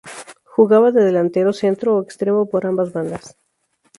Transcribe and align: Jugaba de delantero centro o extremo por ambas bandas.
Jugaba 0.55 0.89
de 0.95 1.01
delantero 1.09 1.51
centro 1.61 1.89
o 1.93 2.03
extremo 2.05 2.41
por 2.51 2.61
ambas 2.69 2.89
bandas. 2.95 3.25